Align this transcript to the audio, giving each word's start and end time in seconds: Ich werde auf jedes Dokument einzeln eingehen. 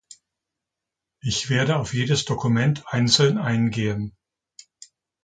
Ich 1.21 1.51
werde 1.51 1.77
auf 1.77 1.93
jedes 1.93 2.25
Dokument 2.25 2.87
einzeln 2.87 3.37
eingehen. 3.37 4.17